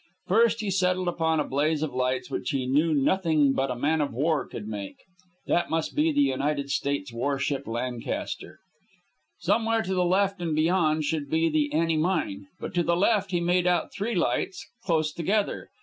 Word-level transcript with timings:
First, 0.25 0.61
he 0.61 0.71
settled 0.71 1.07
upon 1.07 1.39
a 1.39 1.43
blaze 1.43 1.83
of 1.83 1.93
lights 1.93 2.31
which 2.31 2.49
he 2.49 2.65
knew 2.65 2.91
nothing 2.91 3.53
but 3.53 3.69
a 3.69 3.75
man 3.75 4.01
of 4.01 4.11
war 4.15 4.47
could 4.47 4.67
make. 4.67 4.95
That 5.45 5.69
must 5.69 5.95
be 5.95 6.11
the 6.11 6.21
United 6.23 6.71
States 6.71 7.13
war 7.13 7.37
ship 7.37 7.67
Lancaster. 7.67 8.57
Somewhere 9.37 9.83
to 9.83 9.93
the 9.93 10.03
left 10.03 10.41
and 10.41 10.55
beyond 10.55 11.03
should 11.03 11.29
be 11.29 11.49
the 11.49 11.71
Annie 11.71 11.97
Mine. 11.97 12.47
But 12.59 12.73
to 12.73 12.81
the 12.83 12.97
left 12.97 13.29
he 13.29 13.39
made 13.41 13.67
out 13.67 13.93
three 13.93 14.15
lights 14.15 14.67
close 14.83 15.13
together. 15.13 15.69